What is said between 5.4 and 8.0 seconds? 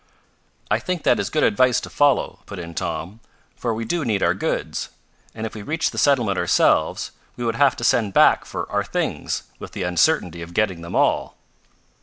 if we reached the settlement ourselves, we would have to